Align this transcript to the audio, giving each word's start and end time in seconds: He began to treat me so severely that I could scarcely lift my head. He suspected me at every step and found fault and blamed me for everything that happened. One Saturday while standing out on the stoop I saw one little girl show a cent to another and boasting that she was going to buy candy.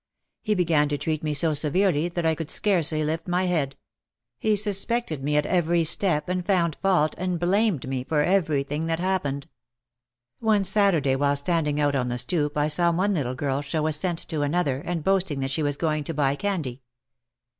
He 0.41 0.55
began 0.55 0.89
to 0.89 0.97
treat 0.97 1.21
me 1.21 1.35
so 1.35 1.53
severely 1.53 2.09
that 2.09 2.25
I 2.25 2.33
could 2.33 2.49
scarcely 2.49 3.03
lift 3.03 3.27
my 3.27 3.43
head. 3.43 3.75
He 4.39 4.55
suspected 4.55 5.23
me 5.23 5.37
at 5.37 5.45
every 5.45 5.83
step 5.83 6.27
and 6.27 6.43
found 6.43 6.75
fault 6.77 7.13
and 7.19 7.39
blamed 7.39 7.87
me 7.87 8.03
for 8.03 8.23
everything 8.23 8.87
that 8.87 8.99
happened. 8.99 9.47
One 10.39 10.63
Saturday 10.63 11.15
while 11.15 11.35
standing 11.35 11.79
out 11.79 11.93
on 11.93 12.07
the 12.07 12.17
stoop 12.17 12.57
I 12.57 12.67
saw 12.67 12.91
one 12.91 13.13
little 13.13 13.35
girl 13.35 13.61
show 13.61 13.85
a 13.85 13.93
cent 13.93 14.27
to 14.29 14.41
another 14.41 14.77
and 14.79 15.03
boasting 15.03 15.39
that 15.41 15.51
she 15.51 15.61
was 15.61 15.77
going 15.77 16.03
to 16.05 16.15
buy 16.15 16.33
candy. 16.35 16.81